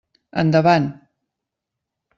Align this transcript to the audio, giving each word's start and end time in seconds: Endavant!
Endavant! 0.43 0.89